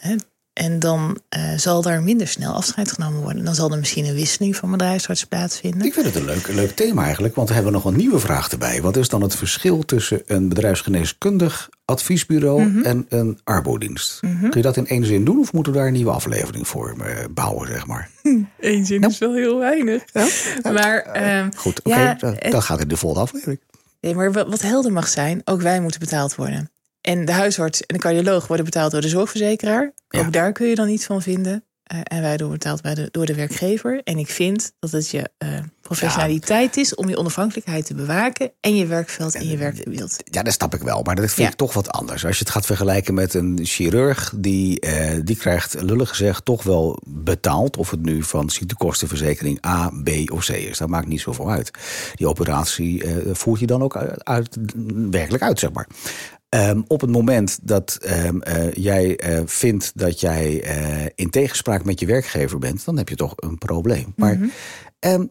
Hè, 0.00 0.16
en 0.58 0.78
dan 0.78 1.18
eh, 1.28 1.42
zal 1.56 1.82
daar 1.82 2.02
minder 2.02 2.28
snel 2.28 2.52
afscheid 2.54 2.92
genomen 2.92 3.22
worden. 3.22 3.44
Dan 3.44 3.54
zal 3.54 3.70
er 3.72 3.78
misschien 3.78 4.04
een 4.04 4.14
wisseling 4.14 4.56
van 4.56 4.70
bedrijfsarts 4.70 5.24
plaatsvinden. 5.24 5.86
Ik 5.86 5.92
vind 5.92 6.06
het 6.06 6.14
een 6.14 6.24
leuk, 6.24 6.48
leuk 6.48 6.70
thema 6.70 7.02
eigenlijk, 7.04 7.34
want 7.34 7.48
we 7.48 7.54
hebben 7.54 7.72
nog 7.72 7.84
een 7.84 7.96
nieuwe 7.96 8.18
vraag 8.18 8.50
erbij. 8.50 8.82
Wat 8.82 8.96
is 8.96 9.08
dan 9.08 9.22
het 9.22 9.34
verschil 9.36 9.84
tussen 9.84 10.22
een 10.26 10.48
bedrijfsgeneeskundig 10.48 11.68
adviesbureau 11.84 12.62
Mhm. 12.64 12.82
en 12.84 13.06
een 13.08 13.38
arbodienst? 13.44 14.20
Kun 14.20 14.50
je 14.50 14.62
dat 14.62 14.76
in 14.76 14.86
één 14.86 15.04
zin 15.04 15.24
doen 15.24 15.38
of 15.38 15.52
moeten 15.52 15.72
we 15.72 15.78
daar 15.78 15.86
een 15.86 15.92
nieuwe 15.94 16.10
aflevering 16.10 16.68
voor 16.68 16.96
eh, 17.04 17.24
bouwen, 17.30 17.68
zeg 17.68 17.86
maar? 17.86 18.10
Eén 18.60 18.86
zin 18.86 19.02
is 19.02 19.18
wel 19.18 19.34
heel 19.34 19.58
weinig. 19.58 20.02
Maar, 20.72 20.98
ehm, 20.98 21.48
Goed, 21.56 21.78
oké, 21.82 22.00
ja, 22.00 22.14
dan, 22.14 22.34
het- 22.38 22.52
dan 22.52 22.62
gaat 22.62 22.78
het 22.78 22.90
de 22.90 22.96
volgende 22.96 23.24
aflevering. 23.24 23.60
Nee, 24.00 24.14
maar 24.14 24.32
wat 24.32 24.62
helder 24.62 24.92
mag 24.92 25.08
zijn, 25.08 25.40
ook 25.44 25.62
wij 25.62 25.80
moeten 25.80 26.00
betaald 26.00 26.34
worden. 26.34 26.70
En 27.08 27.24
de 27.24 27.32
huisarts 27.32 27.80
en 27.86 27.94
de 27.96 28.00
cardioloog 28.02 28.46
worden 28.46 28.64
betaald 28.64 28.92
door 28.92 29.00
de 29.00 29.08
zorgverzekeraar. 29.08 29.92
Ja. 30.08 30.20
Ook 30.20 30.32
daar 30.32 30.52
kun 30.52 30.66
je 30.66 30.74
dan 30.74 30.88
iets 30.88 31.04
van 31.06 31.22
vinden. 31.22 31.64
Eh, 31.82 31.98
en 32.02 32.20
wij 32.20 32.28
worden 32.30 32.50
betaald 32.50 32.82
bij 32.82 32.94
de, 32.94 33.08
door 33.10 33.26
de 33.26 33.34
werkgever. 33.34 34.00
En 34.04 34.18
ik 34.18 34.28
vind 34.30 34.72
dat 34.78 34.90
het 34.90 35.08
je 35.10 35.30
eh, 35.38 35.48
professionaliteit 35.80 36.76
is 36.76 36.94
om 36.94 37.08
je 37.08 37.16
onafhankelijkheid 37.16 37.86
te 37.86 37.94
bewaken. 37.94 38.52
En 38.60 38.76
je 38.76 38.86
werkveld 38.86 39.34
en 39.34 39.48
je 39.48 39.56
werkbeeld. 39.56 40.16
Ja, 40.24 40.42
dat 40.42 40.52
snap 40.52 40.74
ik 40.74 40.82
wel, 40.82 41.02
maar 41.02 41.14
dat 41.14 41.24
vind 41.24 41.36
Ja. 41.46 41.48
ik 41.48 41.54
toch 41.58 41.72
wat 41.72 41.90
anders. 41.90 42.24
Als 42.26 42.38
je 42.38 42.44
het 42.44 42.52
gaat 42.52 42.66
vergelijken 42.66 43.14
met 43.14 43.34
een 43.34 43.58
chirurg, 43.62 44.32
die, 44.36 44.80
eh, 44.80 45.20
die 45.24 45.36
krijgt 45.36 45.82
lullig 45.82 46.08
gezegd 46.08 46.44
toch 46.44 46.62
wel 46.62 46.98
betaald. 47.06 47.76
Of 47.76 47.90
het 47.90 48.02
nu 48.02 48.22
van 48.22 48.50
ziektekostenverzekering 48.50 49.66
A, 49.66 49.90
B 50.04 50.08
of 50.32 50.44
C 50.46 50.48
is. 50.48 50.78
Dat 50.78 50.88
maakt 50.88 51.06
niet 51.08 51.20
zoveel 51.20 51.50
uit. 51.50 51.70
Die 52.14 52.28
operatie 52.28 53.04
voert 53.32 53.60
je 53.60 53.66
dan 53.66 53.82
ook 53.82 53.96
uit, 53.96 54.24
uit- 54.24 54.56
werkelijk 55.10 55.42
uit, 55.42 55.58
zeg 55.58 55.72
maar. 55.72 55.86
Ehm, 56.48 56.82
op 56.86 57.00
het 57.00 57.10
moment 57.10 57.58
dat 57.62 57.98
ehm, 58.00 58.40
eh, 58.40 58.72
jij 58.72 59.16
eh, 59.16 59.40
vindt 59.46 59.92
dat 59.94 60.20
jij 60.20 60.62
eh, 60.62 61.06
in 61.14 61.30
tegenspraak 61.30 61.84
met 61.84 62.00
je 62.00 62.06
werkgever 62.06 62.58
bent, 62.58 62.84
dan 62.84 62.96
heb 62.96 63.08
je 63.08 63.16
toch 63.16 63.32
een 63.36 63.58
probleem. 63.58 64.12
Maar 64.16 64.38
ehm, 64.98 65.26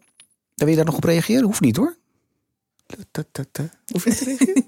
wil 0.56 0.68
je 0.68 0.76
daar 0.76 0.86
nog 0.86 0.96
op 0.96 1.04
reageren? 1.04 1.44
Hoeft 1.44 1.62
niet 1.62 1.78
hoor. 1.78 1.96
Hoef 3.92 4.04
je 4.04 4.10
niet 4.10 4.18
te 4.18 4.26
reageren? 4.26 4.66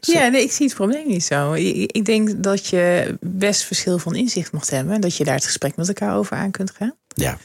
Ja, 0.00 0.28
nee, 0.28 0.42
ik 0.42 0.52
zie 0.52 0.66
het 0.66 0.74
probleem 0.74 1.06
niet 1.06 1.24
zo. 1.24 1.52
Ik, 1.52 1.92
ik 1.92 2.04
denk 2.04 2.42
dat 2.42 2.66
je 2.66 3.16
best 3.20 3.62
verschil 3.62 3.98
van 3.98 4.14
inzicht 4.14 4.52
mocht 4.52 4.70
hebben. 4.70 4.94
En 4.94 5.00
dat 5.00 5.16
je 5.16 5.24
daar 5.24 5.34
het 5.34 5.44
gesprek 5.44 5.76
met 5.76 5.88
elkaar 5.88 6.16
over 6.16 6.36
aan 6.36 6.50
kunt 6.50 6.70
gaan. 6.70 6.94
Ja. 7.08 7.38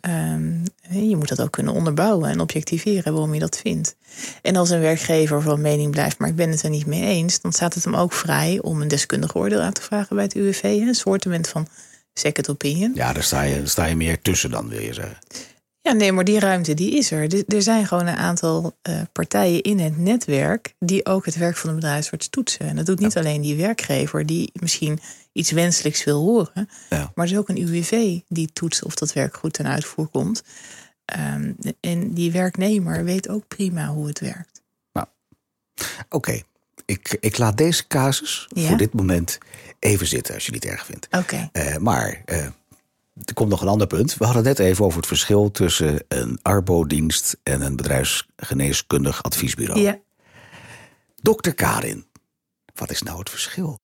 Ehm, 0.00 0.52
je 0.90 1.16
moet 1.16 1.28
dat 1.28 1.40
ook 1.40 1.50
kunnen 1.52 1.72
onderbouwen 1.74 2.30
en 2.30 2.40
objectiveren 2.40 3.12
waarom 3.12 3.34
je 3.34 3.40
dat 3.40 3.58
vindt. 3.58 3.96
En 4.42 4.56
als 4.56 4.70
een 4.70 4.80
werkgever 4.80 5.42
van 5.42 5.60
mening 5.60 5.90
blijft, 5.90 6.18
maar 6.18 6.28
ik 6.28 6.36
ben 6.36 6.50
het 6.50 6.62
er 6.62 6.70
niet 6.70 6.86
mee 6.86 7.02
eens, 7.02 7.40
dan 7.40 7.52
staat 7.52 7.74
het 7.74 7.84
hem 7.84 7.94
ook 7.96 8.12
vrij 8.12 8.58
om 8.62 8.80
een 8.82 8.88
deskundig 8.88 9.36
oordeel 9.36 9.60
aan 9.60 9.72
te 9.72 9.82
vragen 9.82 10.16
bij 10.16 10.24
het 10.24 10.34
UWV. 10.34 10.62
Een 10.62 10.94
soortement 10.94 11.48
van 11.48 11.66
second 12.14 12.48
opinion. 12.50 12.92
Ja, 12.94 13.12
daar 13.12 13.22
sta 13.22 13.42
je, 13.42 13.56
daar 13.58 13.68
sta 13.68 13.84
je 13.84 13.96
meer 13.96 14.20
tussen 14.22 14.50
dan, 14.50 14.68
wil 14.68 14.80
je 14.80 14.94
zeggen. 14.94 15.18
Ja, 15.80 15.92
nee, 15.92 16.12
maar 16.12 16.24
die 16.24 16.38
ruimte 16.38 16.74
die 16.74 16.96
is 16.98 17.10
er. 17.10 17.22
Er- 17.34 17.44
Er 17.56 17.62
zijn 17.62 17.86
gewoon 17.86 18.06
een 18.06 18.16
aantal 18.16 18.76
eh, 18.82 19.00
partijen 19.12 19.62
in 19.62 19.78
het 19.78 19.98
netwerk 19.98 20.74
die 20.78 21.06
ook 21.06 21.24
het 21.24 21.36
werk 21.36 21.56
van 21.56 21.68
de 21.68 21.74
bedrijfsarts 21.74 22.28
toetsen. 22.28 22.66
En 22.68 22.76
dat 22.76 22.86
doet 22.86 22.98
niet 23.00 23.16
alleen 23.16 23.40
die 23.40 23.56
werkgever 23.56 24.26
die 24.26 24.50
misschien 24.60 25.00
iets 25.32 25.50
wenselijks 25.50 26.04
wil 26.04 26.20
horen, 26.20 26.68
Ja. 26.90 27.12
maar 27.14 27.26
er 27.26 27.32
is 27.32 27.38
ook 27.38 27.48
een 27.48 27.60
UWV 27.60 28.18
die 28.28 28.52
toetst 28.52 28.84
of 28.84 28.94
dat 28.94 29.12
werk 29.12 29.36
goed 29.36 29.52
ten 29.52 29.66
uitvoer 29.66 30.06
komt. 30.08 30.42
Ehm, 31.04 31.52
en 31.80 32.12
die 32.14 32.32
werknemer 32.32 33.04
weet 33.04 33.28
ook 33.28 33.48
prima 33.48 33.86
hoe 33.86 34.06
het 34.06 34.20
werkt. 34.20 34.60
Oké, 36.08 36.42
ik, 36.84 37.16
ik 37.20 37.38
laat 37.38 37.56
deze 37.56 37.86
casus 37.86 38.48
Ja? 38.54 38.68
voor 38.68 38.76
dit 38.76 38.92
moment 38.92 39.38
even 39.78 40.06
zitten, 40.06 40.34
als 40.34 40.46
je 40.46 40.52
het 40.52 40.62
niet 40.62 40.72
erg 40.72 40.86
vindt. 40.86 41.08
Oké. 41.10 41.48
Eh, 41.52 41.76
maar 41.76 42.22
eh, 42.24 42.44
er 43.24 43.34
komt 43.34 43.48
nog 43.50 43.60
een 43.62 43.68
ander 43.68 43.86
punt. 43.86 44.14
We 44.16 44.24
hadden 44.24 44.42
net 44.42 44.58
even 44.58 44.84
over 44.84 44.98
het 44.98 45.06
verschil 45.06 45.50
tussen 45.50 46.04
een 46.08 46.38
arbodienst 46.42 47.36
en 47.42 47.60
een 47.60 47.76
bedrijfsgeneeskundig 47.76 49.22
adviesbureau. 49.22 49.80
Ja. 49.80 49.98
Dokter 51.22 51.54
Karin, 51.54 52.06
wat 52.74 52.90
is 52.90 53.02
nou 53.02 53.18
het 53.18 53.30
verschil? 53.30 53.78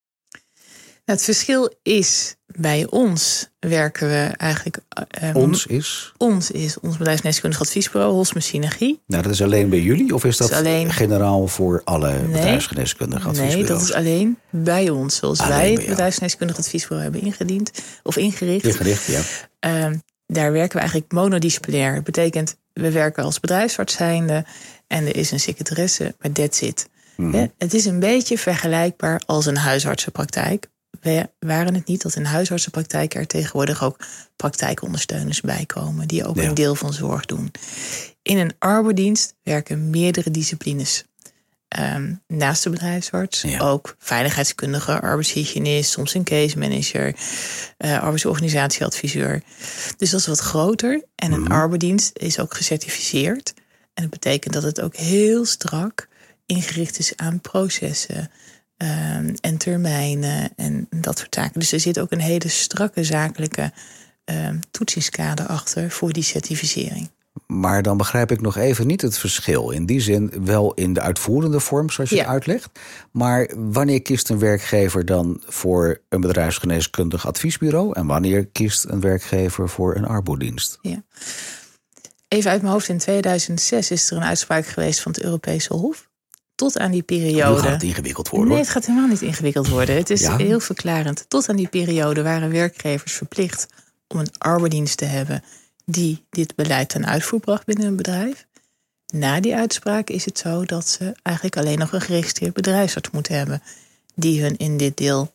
Het 1.09 1.23
verschil 1.23 1.73
is, 1.83 2.37
bij 2.47 2.87
ons 2.91 3.49
werken 3.59 4.09
we 4.09 4.33
eigenlijk... 4.37 4.79
eh, 5.11 5.37
Ons 5.37 5.67
is. 5.67 6.13
Ons 6.17 6.51
is 6.51 6.81
ons 6.81 6.97
bedrijfsgeneeskundig 6.97 7.61
adviesbureau, 7.61 8.13
Hosme 8.13 8.41
Synergie. 8.41 9.03
Nou, 9.07 9.23
dat 9.23 9.33
is 9.33 9.43
alleen 9.43 9.69
bij 9.69 9.81
jullie 9.81 10.15
of 10.15 10.25
is 10.25 10.37
dat 10.37 10.51
is 10.51 10.57
alleen- 10.57 10.93
generaal 10.93 11.47
voor 11.47 11.81
alle 11.85 12.19
bedrijfsgeneeskundige 12.33 13.21
Nee, 13.31 13.31
adviesbureaus? 13.31 13.69
dat 13.69 13.89
is 13.89 13.93
alleen 13.95 14.39
bij 14.51 14.91
ons. 14.91 15.17
Zoals 15.17 15.41
Alleen 15.41 15.57
wij 15.57 15.73
het 15.73 15.87
bedrijfsgeneeskundig 15.87 16.59
adviesbureau 16.59 17.03
hebben 17.03 17.21
ingediend 17.21 17.71
of 18.03 18.17
ingericht. 18.17 18.65
Ingericht, 18.65 19.05
ja. 19.07 19.21
Ehm, 19.59 19.97
daar 20.27 20.53
werken 20.53 20.73
we 20.73 20.79
eigenlijk 20.81 21.13
monodisciplinair. 21.13 21.95
Dat 21.95 22.05
betekent, 22.05 22.57
we 22.73 22.91
werken 22.91 23.25
als 23.25 23.41
bedrijfsarts 23.41 23.95
zijnde 23.95 24.45
en 24.87 25.07
er 25.07 25.17
is 25.17 25.31
een 25.31 25.41
secretaresse, 25.41 26.15
maar 26.21 26.33
that's 26.33 26.61
it. 26.61 26.89
Mhm. 27.17 27.47
Het 27.59 27.75
is 27.75 27.85
een 27.85 27.99
beetje 28.01 28.39
vergelijkbaar 28.39 29.23
als 29.27 29.47
een 29.47 29.57
huisartsenpraktijk. 29.57 30.67
We 31.01 31.31
waren 31.39 31.75
het 31.75 31.87
niet 31.87 32.03
dat 32.03 32.15
in 32.17 32.25
huisartsenpraktijk 32.25 33.15
er 33.15 33.27
tegenwoordig 33.27 33.83
ook 33.85 33.97
praktijkondersteuners 34.37 35.41
bij 35.41 35.65
komen, 35.67 36.09
die 36.09 36.27
ook 36.27 36.37
Ja. 36.37 36.43
een 36.43 36.55
deel 36.55 36.75
van 36.75 36.93
zorg 36.93 37.25
doen. 37.27 37.51
In 38.23 38.39
een 38.39 38.53
arbeidsdienst 38.59 39.35
werken 39.43 39.91
meerdere 39.91 40.31
disciplines. 40.31 41.05
Ehm, 41.69 42.15
naast 42.27 42.63
de 42.63 42.71
bedrijfsarts 42.71 43.41
Ja. 43.43 43.59
ook 43.61 43.97
veiligheidskundige, 43.99 45.01
arbeidshygiënist, 45.01 45.91
soms 45.91 46.15
een 46.15 46.25
case 46.25 46.59
manager, 46.59 47.15
eh 47.77 48.03
arbeidsorganisatieadviseur. 48.03 49.43
Dus 49.97 50.11
dat 50.11 50.21
is 50.21 50.27
wat 50.27 50.39
groter. 50.39 51.05
En 51.15 51.33
een 51.33 51.49
arbeidsdienst 51.49 52.11
is 52.19 52.39
ook 52.39 52.55
gecertificeerd. 52.55 53.55
En 53.95 54.03
dat 54.03 54.11
betekent 54.11 54.55
dat 54.55 54.63
het 54.63 54.81
ook 54.81 54.97
heel 54.97 55.45
strak 55.45 56.09
ingericht 56.47 56.99
is 56.99 57.13
aan 57.17 57.41
processen 57.41 58.31
ehm, 58.79 59.35
en 59.41 59.57
termijnen 59.57 60.51
en 60.57 60.87
dat 60.91 61.19
soort 61.19 61.35
zaken. 61.35 61.61
Dus 61.61 61.73
er 61.73 61.81
zit 61.81 61.99
ook 62.01 62.13
een 62.13 62.21
hele 62.21 62.49
strakke 62.49 63.05
zakelijke 63.05 63.73
ehm 64.25 64.59
toetsingskader 64.71 65.47
achter 65.47 65.91
voor 65.91 66.13
die 66.13 66.23
certificering. 66.23 67.11
Maar 67.47 67.83
dan 67.83 67.97
begrijp 67.97 68.31
ik 68.31 68.41
nog 68.41 68.57
even 68.57 68.87
niet 68.87 69.03
het 69.03 69.19
verschil. 69.19 69.71
In 69.71 69.87
die 69.87 70.01
zin 70.01 70.33
wel 70.45 70.75
in 70.75 70.93
de 70.93 71.01
uitvoerende 71.01 71.61
vorm, 71.61 71.91
zoals 71.91 72.11
je 72.11 72.17
Ja. 72.17 72.23
het 72.23 72.31
uitlegt. 72.31 72.69
Maar 73.11 73.51
wanneer 73.57 74.03
kiest 74.03 74.29
een 74.29 74.39
werkgever 74.39 75.05
dan 75.05 75.43
voor 75.47 76.01
een 76.09 76.21
bedrijfsgeneeskundig 76.21 77.27
adviesbureau? 77.27 77.93
En 77.95 78.07
wanneer 78.07 78.47
kiest 78.47 78.85
een 78.85 79.01
werkgever 79.01 79.69
voor 79.69 79.97
een 79.97 80.05
arbodienst? 80.07 80.79
Ja. 80.83 81.03
Even 82.29 82.51
uit 82.51 82.61
mijn 82.61 82.73
hoofd, 82.73 82.89
in 82.89 82.99
2006 82.99 83.91
is 83.91 84.11
er 84.11 84.17
een 84.17 84.23
uitspraak 84.23 84.67
geweest 84.67 85.01
van 85.01 85.13
het 85.13 85.23
Europese 85.23 85.75
Hof. 85.75 86.08
Tot 86.59 86.79
aan 86.79 86.91
die 86.91 87.03
Nu 87.07 87.21
periode. 87.21 87.61
gaat 87.61 87.71
het 87.73 87.83
ingewikkeld 87.83 88.29
worden. 88.29 88.49
Nee, 88.49 88.59
het 88.59 88.69
gaat 88.69 88.87
helemaal 88.87 89.09
niet 89.09 89.23
ingewikkeld 89.23 89.69
worden. 89.69 89.97
Het 89.97 90.11
is 90.11 90.21
Ja? 90.21 90.37
heel 90.37 90.61
verklarend. 90.61 91.25
Tot 91.29 91.49
aan 91.49 91.57
die 91.57 91.69
periode 91.69 92.23
waren 92.23 92.51
werkgevers 92.51 93.13
verplicht 93.13 93.67
om 94.09 94.19
een 94.19 94.31
arbeidsdienst 94.39 94.97
te 94.97 95.05
hebben 95.05 95.43
die 95.85 96.25
dit 96.31 96.55
beleid 96.55 96.89
ten 96.89 97.07
uitvoer 97.07 97.41
bracht 97.41 97.65
binnen 97.67 97.87
een 97.87 97.97
bedrijf. 97.97 98.47
Na 99.07 99.41
die 99.41 99.55
uitspraak 99.57 100.11
is 100.11 100.25
het 100.25 100.39
zo 100.39 100.65
dat 100.65 100.89
ze 100.89 101.15
eigenlijk 101.23 101.57
alleen 101.57 101.79
nog 101.79 101.93
een 101.93 102.01
geregistreerd 102.01 102.55
bedrijfsarts 102.55 103.11
moeten 103.11 103.37
hebben 103.37 103.63
die 104.15 104.43
hun 104.43 104.57
in 104.57 104.77
dit 104.77 104.97
deel 104.97 105.35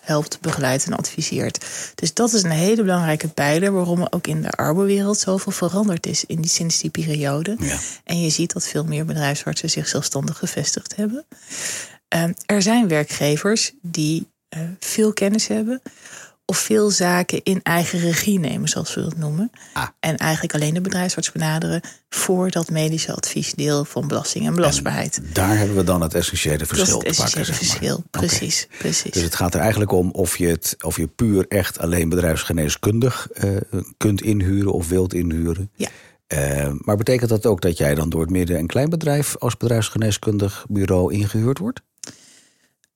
helpt, 0.00 0.40
begeleidt 0.40 0.86
en 0.86 0.96
adviseert. 0.96 1.66
Dus 1.94 2.14
dat 2.14 2.32
is 2.32 2.42
een 2.42 2.50
hele 2.50 2.82
belangrijke 2.82 3.28
pijler 3.28 3.72
waarom 3.72 4.00
er 4.00 4.12
ook 4.12 4.26
in 4.26 4.42
de 4.42 4.50
arbeidswereld 4.50 5.18
zoveel 5.18 5.52
veranderd 5.52 6.06
is 6.06 6.24
in 6.24 6.40
die, 6.40 6.50
sinds 6.50 6.80
die 6.80 6.90
periode. 6.90 7.56
Ja. 7.58 7.78
En 8.04 8.20
je 8.20 8.30
ziet 8.30 8.52
dat 8.52 8.68
veel 8.68 8.84
meer 8.84 9.04
bedrijfsartsen 9.04 9.70
zich 9.70 9.88
zelfstandig 9.88 10.38
gevestigd 10.38 10.96
hebben. 10.96 11.24
Ehm, 12.08 12.32
er 12.46 12.62
zijn 12.62 12.88
werkgevers 12.88 13.72
die 13.82 14.30
eh, 14.48 14.60
veel 14.78 15.12
kennis 15.12 15.46
hebben 15.46 15.82
of 16.52 16.58
veel 16.58 16.90
zaken 16.90 17.40
in 17.42 17.60
eigen 17.62 17.98
regie 17.98 18.38
nemen, 18.38 18.68
zoals 18.68 18.94
we 18.94 19.00
dat 19.02 19.16
noemen. 19.16 19.50
Ah. 19.72 19.88
En 20.00 20.16
eigenlijk 20.16 20.54
alleen 20.54 20.74
de 20.74 20.80
bedrijfsarts 20.80 21.32
benaderen 21.32 21.80
voor 22.08 22.50
dat 22.50 22.70
medische 22.70 23.14
adviesdeel 23.14 23.84
van 23.84 24.08
belasting 24.08 24.46
en 24.46 24.54
belastbaarheid. 24.54 25.20
Daar 25.32 25.58
hebben 25.58 25.76
we 25.76 25.84
dan 25.84 26.00
het 26.00 26.14
essentiële 26.14 26.56
dat 26.56 26.70
is 26.70 26.76
verschil 26.76 26.98
het 26.98 27.08
te 27.08 27.14
pakken. 27.22 27.40
essentiële 27.40 27.58
zeg 27.58 27.68
maar. 27.68 27.78
verschil. 27.78 27.96
Oké. 27.96 28.26
Precies, 28.26 28.68
precies. 28.78 29.10
Dus 29.12 29.22
het 29.22 29.34
gaat 29.34 29.54
er 29.54 29.60
eigenlijk 29.60 29.92
om 29.92 30.10
of 30.10 30.38
je, 30.38 30.46
het, 30.46 30.76
of 30.80 30.96
je 30.96 31.06
puur 31.06 31.44
echt 31.48 31.78
alleen 31.78 32.08
bedrijfsgeneeskundig 32.08 33.28
eh, 33.30 33.50
kunt 33.96 34.22
inhuren 34.22 34.72
of 34.72 34.88
wilt 34.88 35.14
inhuren. 35.14 35.70
Ja. 35.76 35.88
Eh, 36.26 36.72
maar 36.78 36.96
betekent 36.96 37.30
dat 37.30 37.46
ook 37.46 37.60
dat 37.60 37.78
jij 37.78 37.94
dan 37.94 38.10
door 38.10 38.20
het 38.20 38.30
midden- 38.30 38.58
en 38.58 38.66
kleinbedrijf 38.66 39.36
als 39.38 39.56
bedrijfsgeneeskundig 39.56 40.64
bureau 40.68 41.12
ingehuurd 41.12 41.58
wordt? 41.58 41.80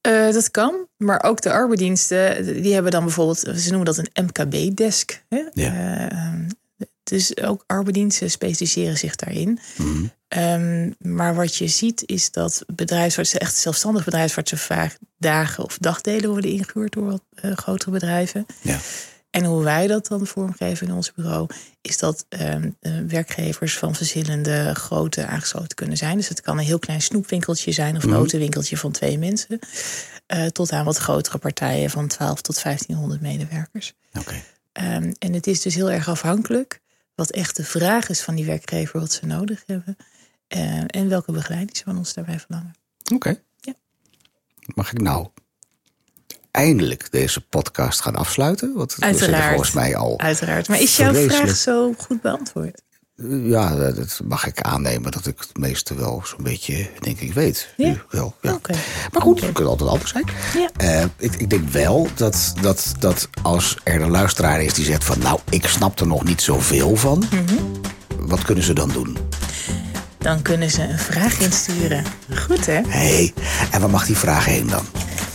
Eh, 0.01 0.31
dat 0.31 0.51
kan, 0.51 0.87
maar 0.97 1.23
ook 1.23 1.41
de 1.41 1.51
arbeidsdiensten, 1.51 2.45
die 2.61 2.73
hebben 2.73 2.91
dan 2.91 3.03
bijvoorbeeld, 3.03 3.39
ze 3.39 3.69
noemen 3.69 3.85
dat 3.85 3.97
een 3.97 4.25
MKB-desk. 4.25 5.23
Hè? 5.29 5.43
Ja. 5.53 6.09
Eh, 6.09 6.33
dus 7.03 7.37
ook 7.41 7.63
arbeidsdiensten 7.67 8.31
specialiseren 8.31 8.97
zich 8.97 9.15
daarin. 9.15 9.59
Mhm. 9.77 10.05
Ehm, 10.27 10.91
maar 10.99 11.35
wat 11.35 11.55
je 11.55 11.67
ziet 11.67 12.03
is 12.05 12.31
dat 12.31 12.63
bedrijfsartsen, 12.75 13.39
echt 13.39 13.55
zelfstandig 13.55 14.05
bedrijfsartsen, 14.05 14.57
vaak 14.57 14.97
dagen 15.17 15.63
of 15.63 15.77
dagdelen 15.77 16.29
worden 16.29 16.51
ingehuurd 16.51 16.93
door 16.93 17.05
wat 17.05 17.21
eh, 17.33 17.51
grotere 17.51 17.91
bedrijven. 17.91 18.45
Ja. 18.61 18.79
En 19.29 19.45
hoe 19.45 19.63
wij 19.63 19.87
dat 19.87 20.07
dan 20.07 20.27
vormgeven 20.27 20.87
in 20.87 20.93
ons 20.93 21.13
bureau, 21.13 21.49
is 21.81 21.97
dat 21.97 22.25
ehm, 22.29 22.69
eh, 22.79 22.99
werkgevers 23.07 23.77
van 23.77 23.95
verschillende 23.95 24.73
grootte 24.75 25.25
aangesloten 25.25 25.75
kunnen 25.75 25.97
zijn. 25.97 26.17
Dus 26.17 26.29
het 26.29 26.41
kan 26.41 26.57
een 26.57 26.63
heel 26.65 26.79
klein 26.79 27.01
snoepwinkeltje 27.01 27.71
zijn 27.71 27.95
of 27.95 28.03
een 28.03 28.09
Mhm. 28.09 28.17
autowinkeltje 28.17 28.77
van 28.77 28.91
twee 28.91 29.17
mensen. 29.17 29.59
eh, 30.27 30.45
tot 30.45 30.71
aan 30.71 30.85
wat 30.85 30.97
grotere 30.97 31.37
partijen 31.37 31.89
van 31.89 32.07
12 32.07 32.41
tot 32.41 32.55
1500 32.61 33.21
medewerkers. 33.21 33.93
Oké. 34.19 34.35
Ehm, 34.71 35.13
en 35.19 35.33
het 35.33 35.47
is 35.47 35.61
dus 35.61 35.75
heel 35.75 35.91
erg 35.91 36.07
afhankelijk 36.09 36.81
wat 37.15 37.29
echt 37.31 37.55
de 37.55 37.63
vraag 37.63 38.09
is 38.09 38.21
van 38.21 38.35
die 38.35 38.45
werkgever, 38.45 38.99
wat 38.99 39.11
ze 39.11 39.25
nodig 39.25 39.63
hebben. 39.65 39.97
eh, 40.47 40.83
en 40.87 41.09
welke 41.09 41.31
begeleiding 41.31 41.77
ze 41.77 41.83
van 41.83 41.97
ons 41.97 42.13
daarbij 42.13 42.39
verlangen. 42.39 42.75
Oké. 43.13 43.41
Ja. 43.59 43.73
Mag 44.75 44.91
ik 44.91 45.01
nou 45.01 45.27
eindelijk 46.57 47.11
deze 47.11 47.41
podcast 47.41 48.01
gaan 48.01 48.15
afsluiten? 48.15 48.73
Want 48.75 48.95
we 48.95 49.01
Uiteraard. 49.01 49.49
volgens 49.49 49.71
mij 49.71 49.95
al. 49.95 50.19
Uiteraard. 50.19 50.67
Maar 50.67 50.81
is 50.81 50.97
jouw 50.97 51.13
Vreselijk. 51.13 51.43
vraag 51.43 51.55
zo 51.55 51.93
goed 51.97 52.21
beantwoord? 52.21 52.81
Ja, 53.43 53.75
dat 53.75 54.19
mag 54.23 54.45
ik 54.47 54.61
aannemen 54.61 55.11
dat 55.11 55.25
ik 55.25 55.39
het 55.39 55.57
meeste 55.57 55.95
wel 55.95 56.21
zo'n 56.25 56.43
beetje, 56.43 56.89
denk 56.99 57.19
ik, 57.19 57.33
weet. 57.33 57.73
Ja? 57.77 57.87
Nu 57.87 58.01
wel, 58.09 58.35
ja. 58.41 58.53
Oké. 58.53 58.73
Maar 59.11 59.21
goed, 59.21 59.41
het 59.41 59.51
kan 59.51 59.65
altijd 59.65 59.89
anders 59.89 60.11
zijn. 60.11 60.25
Ja. 60.53 60.69
Eh, 60.77 61.05
ik, 61.17 61.35
ik 61.35 61.49
denk 61.49 61.69
wel 61.69 62.07
dat, 62.15 62.53
dat, 62.61 62.93
dat 62.99 63.29
als 63.41 63.77
er 63.83 64.01
een 64.01 64.11
luisteraar 64.11 64.61
is 64.61 64.73
die 64.73 64.85
zegt 64.85 65.03
van... 65.03 65.19
nou, 65.19 65.39
ik 65.49 65.67
snap 65.67 65.99
er 65.99 66.07
nog 66.07 66.23
niet 66.23 66.41
zoveel 66.41 66.95
van. 66.95 67.23
Mhm. 67.31 67.55
Wat 68.19 68.41
kunnen 68.41 68.63
ze 68.63 68.73
dan 68.73 68.89
doen? 68.89 69.17
Dan 70.17 70.41
kunnen 70.41 70.71
ze 70.71 70.81
een 70.81 70.99
vraag 70.99 71.39
insturen. 71.39 72.03
Goed 72.45 72.65
hè? 72.65 72.81
Hé, 72.87 73.15
hey, 73.15 73.33
en 73.71 73.79
waar 73.79 73.89
mag 73.89 74.05
die 74.05 74.17
vraag 74.17 74.45
heen 74.45 74.67
dan? 74.67 74.85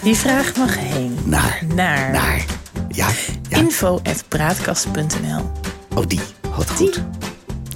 Die 0.02 0.16
vraag 0.16 0.56
mag 0.56 0.78
heen. 0.78 1.18
Naar. 1.24 1.60
Naar 1.74 2.10
Naar. 2.12 2.44
Ja, 2.88 3.08
ja. 3.48 3.56
info.praatkast.nl 3.58 5.50
Oh, 5.94 6.06
die. 6.06 6.20
Wat 6.56 6.70
goed. 6.70 7.02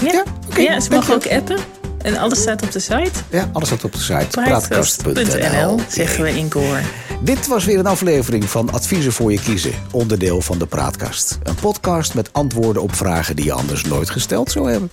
Ja, 0.02 0.12
Ja, 0.12 0.62
ja 0.62 0.80
ze 0.80 0.90
mogen 0.90 1.14
ook 1.14 1.26
appen. 1.26 1.59
En 2.02 2.16
alles 2.16 2.40
staat 2.40 2.62
op 2.62 2.73
de 2.73 2.80
site. 2.80 3.11
Ja, 3.30 3.49
alles 3.52 3.68
staat 3.68 3.85
op 3.85 3.92
de 3.92 3.99
site. 3.99 4.26
Praatkast.nl 4.30 5.80
zeggen 5.88 6.25
we 6.25 6.30
in 6.38 6.49
koor. 6.49 6.80
Dit 7.26 7.47
was 7.47 7.64
weer 7.64 7.78
een 7.78 7.87
aflevering 7.87 8.45
van 8.45 8.73
Adviezen 8.73 9.12
voor 9.12 9.33
je 9.33 9.40
kiezen, 9.40 9.73
onderdeel 9.90 10.40
van 10.40 10.59
de 10.59 10.66
Praatkast. 10.66 11.38
Een 11.42 11.54
podcast 11.54 12.14
met 12.14 12.33
antwoorden 12.33 12.83
op 12.83 12.95
vragen 12.95 13.37
die 13.37 13.45
je 13.45 13.52
anders 13.52 13.85
nooit 13.85 14.11
gesteld 14.11 14.50
zou 14.50 14.71
hebben. 14.71 14.90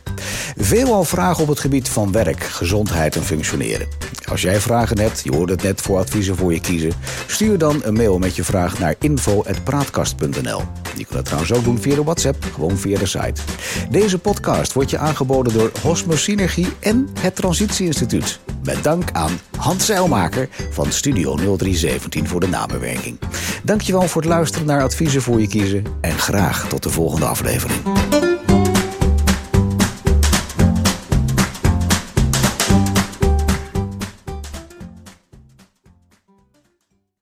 Veelal 0.58 1.04
vragen 1.04 1.44
op 1.44 1.50
het 1.50 1.60
gebied 1.60 1.90
van 1.90 2.12
werk, 2.12 2.44
gezondheid 2.44 3.16
en 3.16 3.24
functioneren. 3.24 3.88
Als 4.32 4.42
jij 4.42 4.60
vragen 4.60 5.00
hebt, 5.00 5.22
je 5.24 5.36
hoorde 5.36 5.54
het 5.54 5.64
net 5.64 5.82
voor 5.82 5.98
Adviezen 5.98 6.36
voor 6.36 6.54
je 6.54 6.60
kiezen, 6.60 6.92
stuur 7.28 7.58
dan 7.58 7.82
een 7.84 7.94
mail 7.94 8.18
met 8.18 8.36
je 8.36 8.44
vraag 8.44 8.80
naar 8.80 8.96
info.praatkast.nl. 9.00 10.62
Je 10.98 11.06
kunt 11.06 11.14
het 11.14 11.26
trouwens 11.26 11.54
ook 11.54 11.64
doen 11.64 11.82
via 11.82 12.04
WhatsApp, 12.04 12.46
gewoon 12.54 12.78
via 12.78 12.98
de 12.98 13.06
site. 13.06 13.42
Deze 13.90 14.18
podcast 14.18 14.74
wordt 14.74 14.90
je 14.90 14.98
aangeboden 14.98 15.54
door 15.54 15.72
Hosmo 15.82 16.16
Synergie 16.16 16.68
en 16.80 17.10
het 17.20 17.36
Transitie 17.36 17.86
Instituut. 17.86 18.40
Met 18.64 18.84
dank 18.84 19.12
aan 19.12 19.40
Hans 19.58 19.86
Zeilmaker 19.86 20.50
van 20.70 20.92
Studio 20.92 21.36
0317 21.36 22.28
voor 22.28 22.40
de 22.40 22.48
nabewerking. 22.48 23.20
Dankjewel 23.64 24.08
voor 24.08 24.22
het 24.22 24.32
luisteren 24.32 24.68
naar 24.68 24.82
Adviezen 24.82 25.22
voor 25.22 25.42
je 25.42 25.48
kiezen 25.48 25.84
en 26.02 26.18
graag 26.18 26.68
tot 26.68 26.84
de 26.84 26.90
volgende 26.90 27.26
aflevering. 27.26 27.82